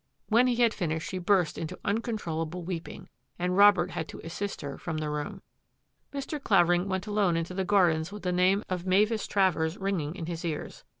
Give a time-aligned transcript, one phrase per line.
[0.29, 3.07] When he had finished she burst into uncontrol lable weeping,
[3.37, 5.43] and Robert had to assist her from the room.
[6.11, 6.43] Mr.
[6.43, 10.43] Clavering went alone into the gardens with the name of Mavis Travers ringing in his
[10.43, 10.83] ears.